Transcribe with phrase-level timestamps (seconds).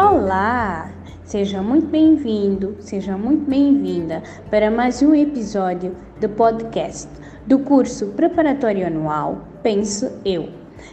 [0.00, 0.92] Olá!
[1.24, 7.08] Seja muito bem-vindo, seja muito bem-vinda para mais um episódio do podcast
[7.48, 10.50] do curso preparatório anual Pense Eu,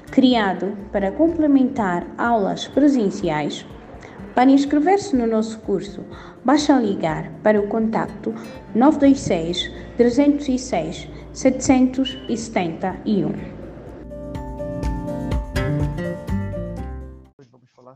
[0.10, 3.64] criado para complementar aulas presenciais.
[4.34, 6.04] Para inscrever-se no nosso curso,
[6.44, 8.34] basta ligar para o contacto
[8.74, 13.55] 926 306 771.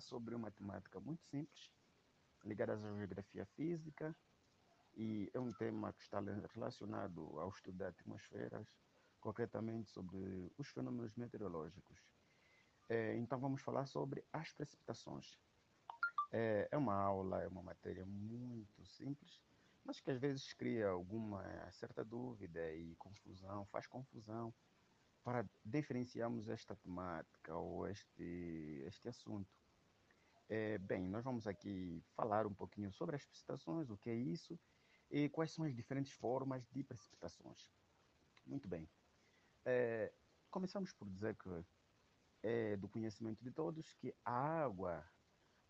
[0.10, 1.72] Sobre uma temática muito simples,
[2.44, 4.16] ligada à geografia física,
[4.96, 6.20] e é um tema que está
[6.54, 8.68] relacionado ao estudo das atmosferas,
[9.22, 12.00] concretamente sobre os fenômenos meteorológicos.
[12.90, 15.38] É, então vamos falar sobre as precipitações.
[16.32, 19.40] É, é uma aula, é uma matéria muito simples,
[19.86, 24.54] mas que às vezes cria alguma certa dúvida e confusão, faz confusão
[25.24, 29.50] para diferenciarmos esta temática ou este, este assunto.
[30.50, 34.60] É, bem, nós vamos aqui falar um pouquinho sobre as precipitações, o que é isso
[35.12, 37.70] e quais são as diferentes formas de precipitações.
[38.48, 38.90] Muito bem.
[39.64, 40.12] É,
[40.50, 41.50] começamos por dizer que
[42.42, 45.08] é do conhecimento de todos que a água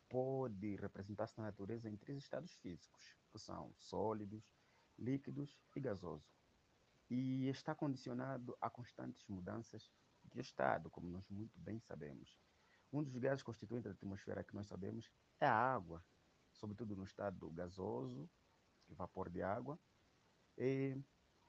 [0.07, 4.49] pode representar-se na natureza em três estados físicos, que são sólidos,
[4.97, 6.25] líquidos e gasoso.
[7.09, 9.91] E está condicionado a constantes mudanças
[10.23, 12.39] de estado, como nós muito bem sabemos.
[12.91, 16.03] Um dos gases constituintes da atmosfera que nós sabemos é a água,
[16.51, 18.29] sobretudo no estado gasoso,
[18.87, 19.79] vapor de água.
[20.57, 20.97] E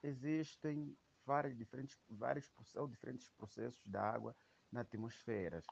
[0.02, 4.36] existem vários diferentes, vários ou diferentes processos da água
[4.70, 5.62] na atmosfera.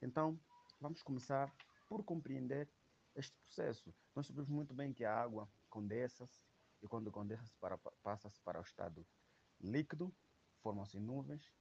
[0.00, 0.38] Então,
[0.80, 1.54] vamos começar
[1.88, 2.68] por compreender
[3.14, 3.94] este processo.
[4.14, 6.40] Nós sabemos muito bem que a água condensa-se
[6.82, 7.54] e quando condensa-se
[8.02, 9.06] passa-se para o estado
[9.60, 10.12] líquido,
[10.60, 11.52] formam-se nuvens,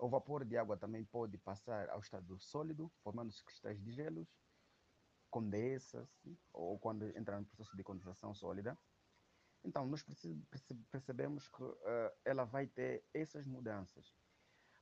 [0.00, 4.28] o vapor de água também pode passar ao estado sólido, formando-se cristais de gelos,
[5.30, 8.76] condensa-se, ou quando entra no processo de condensação sólida.
[9.62, 10.02] Então, nós
[10.90, 11.78] percebemos que uh,
[12.24, 14.14] ela vai ter essas mudanças.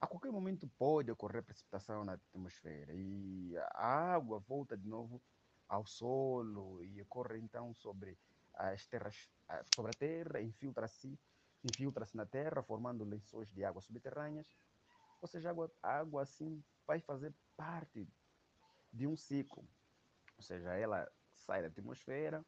[0.01, 5.21] A qualquer momento pode ocorrer precipitação na atmosfera e a água volta de novo
[5.69, 8.17] ao solo e ocorre então sobre
[8.55, 9.29] as terras,
[9.75, 11.19] sobre a terra, infiltra-se
[11.65, 14.47] infiltra-se na terra, formando lençóis de água subterrâneas
[15.21, 18.09] ou seja, a água, água assim vai fazer parte
[18.93, 19.69] de um ciclo.
[20.37, 22.45] Ou seja, ela sai da atmosfera,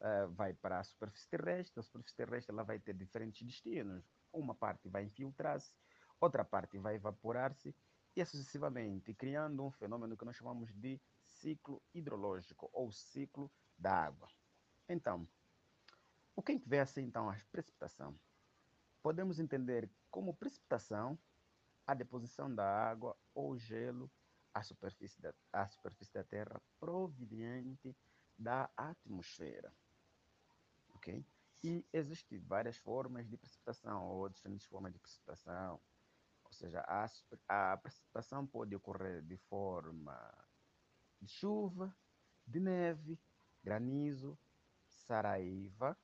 [0.00, 4.04] uh, vai para a superfície terrestre, a superfície terrestre ela vai ter diferentes destinos.
[4.32, 5.72] Uma parte vai infiltrar-se,
[6.20, 7.74] outra parte vai evaporar-se
[8.14, 14.28] e sucessivamente, criando um fenômeno que nós chamamos de ciclo hidrológico ou ciclo da água.
[14.88, 15.28] Então,
[16.34, 18.14] o que vê assim então a precipitação?
[19.02, 21.18] Podemos entender como precipitação
[21.86, 24.10] a deposição da água ou gelo
[24.52, 27.94] à superfície da, à superfície da Terra proveniente
[28.38, 29.72] da atmosfera.
[30.94, 31.24] Ok?
[31.62, 35.80] E existem várias formas de precipitação ou diferentes formas de precipitação.
[36.44, 37.06] Ou seja, a,
[37.72, 40.16] a precipitação pode ocorrer de forma
[41.20, 41.94] de chuva,
[42.46, 43.18] de neve,
[43.64, 44.38] granizo,
[44.88, 45.98] saraiva,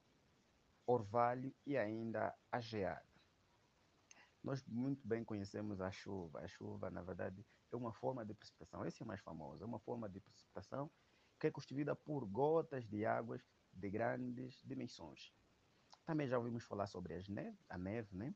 [0.87, 3.12] orvalho e ainda a geada.
[4.43, 6.41] Nós muito bem conhecemos a chuva.
[6.41, 8.85] A chuva, na verdade, é uma forma de precipitação.
[8.85, 9.63] Esse é mais famoso.
[9.63, 10.91] É uma forma de precipitação
[11.39, 13.43] que é constituída por gotas de águas
[13.73, 15.33] de grandes dimensões.
[16.05, 18.35] Também já ouvimos falar sobre as neve, a neve, né?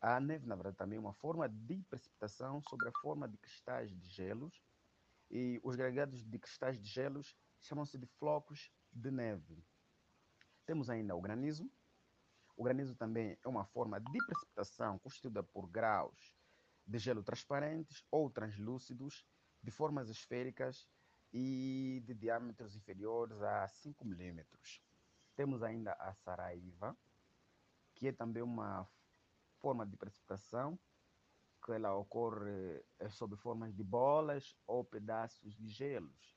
[0.00, 3.90] A neve, na verdade, também é uma forma de precipitação sobre a forma de cristais
[3.94, 4.64] de gelos.
[5.30, 9.64] E os agregados de cristais de gelos chamam-se de flocos de neve.
[10.64, 11.70] Temos ainda o granizo,
[12.60, 16.36] o granizo também é uma forma de precipitação constituída por graus
[16.86, 19.24] de gelo transparentes ou translúcidos,
[19.62, 20.86] de formas esféricas
[21.32, 24.82] e de diâmetros inferiores a 5 milímetros.
[25.34, 26.94] Temos ainda a saraiva,
[27.94, 28.86] que é também uma
[29.56, 30.78] forma de precipitação,
[31.64, 36.36] que ela ocorre eh, sob formas de bolas ou pedaços de gelos.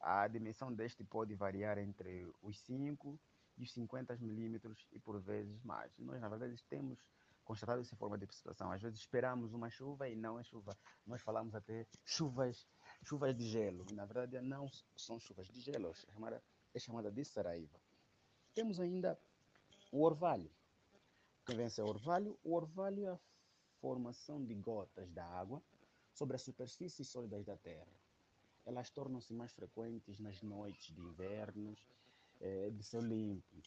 [0.00, 3.20] A dimensão deste pode variar entre os 5
[3.60, 5.92] de 50 milímetros e por vezes mais.
[5.98, 6.98] Nós, na verdade, temos
[7.44, 8.72] constatado essa forma de precipitação.
[8.72, 10.76] Às vezes esperamos uma chuva e não é chuva.
[11.06, 12.66] Nós falamos até chuvas,
[13.04, 13.84] chuvas de gelo.
[13.92, 16.42] Na verdade, não são chuvas de gelo, é chamada,
[16.72, 17.78] é chamada de Saraiva.
[18.54, 19.18] Temos ainda
[19.92, 20.50] o orvalho.
[21.44, 22.38] Quem vence é o orvalho?
[22.42, 23.18] O orvalho é a
[23.80, 25.62] formação de gotas da água
[26.12, 27.92] sobre as superfícies sólidas da Terra.
[28.64, 31.78] Elas tornam-se mais frequentes nas noites de invernos
[32.40, 33.62] é, de céu limpo.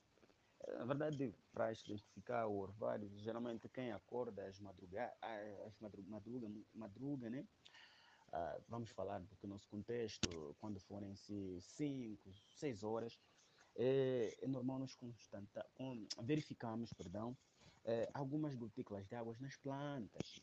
[0.78, 5.18] Na verdade, para identificar o orvalho, geralmente quem acorda às madrugadas,
[6.08, 7.46] madruga, madruga, né?
[8.34, 13.20] uh, vamos falar do nosso contexto, quando forem 5, 6 horas,
[13.76, 15.66] é, é normal nós constanta,
[16.22, 17.36] verificamos perdão,
[17.86, 20.42] é, algumas gotículas de água nas plantas.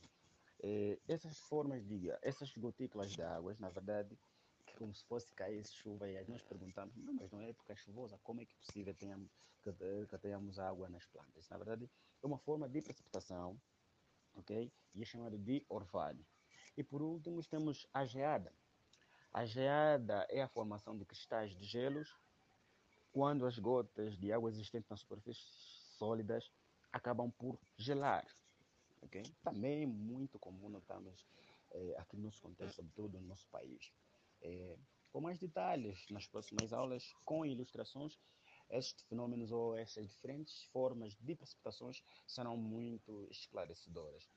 [0.62, 4.18] É, essas formas de essas gotículas de água, na verdade,
[4.80, 8.40] como se fosse cair chuva e nós perguntamos, não, mas não é época chuvosa, como
[8.40, 9.30] é que é possível tenhamos,
[9.62, 11.46] que, que tenhamos água nas plantas?
[11.50, 11.90] Na verdade,
[12.22, 13.60] é uma forma de precipitação,
[14.34, 14.72] ok?
[14.94, 16.24] E é chamado de orvalho.
[16.78, 18.54] E por último, temos a geada.
[19.34, 22.18] A geada é a formação de cristais de gelos
[23.12, 25.44] quando as gotas de água existentes nas superfícies
[25.98, 26.50] sólidas
[26.90, 28.26] acabam por gelar.
[29.02, 29.24] Okay?
[29.44, 31.26] Também é muito comum notamos
[31.72, 33.92] eh, aqui no nosso contexto, sobretudo no nosso país.
[34.42, 34.76] Eh,
[35.12, 38.18] com mais detalhes nas próximas aulas, com ilustrações,
[38.70, 44.30] estes fenômenos ou essas diferentes formas de precipitações serão muito esclarecedoras.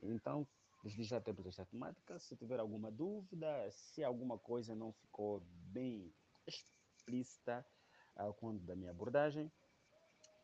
[0.00, 0.46] Então,
[0.82, 2.18] desde já temos esta temática.
[2.18, 5.40] Se tiver alguma dúvida, se alguma coisa não ficou
[5.72, 6.14] bem
[6.46, 7.66] explícita,
[8.16, 9.50] ao conto da minha abordagem.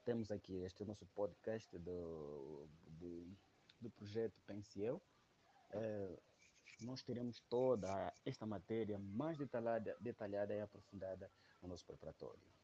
[0.05, 3.37] Temos aqui este nosso podcast do, do,
[3.81, 5.03] do projeto Pense Eu.
[5.71, 6.19] É,
[6.81, 11.31] nós teremos toda esta matéria mais detalhada, detalhada e aprofundada
[11.63, 12.49] no nosso preparatório.